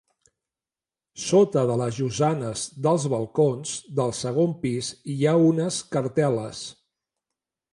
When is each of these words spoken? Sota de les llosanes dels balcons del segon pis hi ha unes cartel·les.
Sota 1.25 1.65
de 1.71 1.75
les 1.81 1.99
llosanes 2.01 2.63
dels 2.87 3.05
balcons 3.15 3.75
del 4.01 4.15
segon 4.21 4.57
pis 4.65 4.91
hi 5.17 5.19
ha 5.33 5.37
unes 5.51 5.79
cartel·les. 5.97 6.65